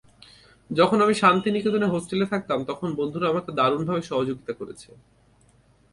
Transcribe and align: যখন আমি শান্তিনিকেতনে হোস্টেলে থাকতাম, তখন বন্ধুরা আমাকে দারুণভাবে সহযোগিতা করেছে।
যখন 0.69 0.97
আমি 1.01 1.13
শান্তিনিকেতনে 1.13 1.87
হোস্টেলে 1.87 2.25
থাকতাম, 2.25 2.59
তখন 2.63 2.87
বন্ধুরা 2.95 3.25
আমাকে 3.29 3.49
দারুণভাবে 3.51 4.01
সহযোগিতা 4.01 4.53
করেছে। 4.53 4.89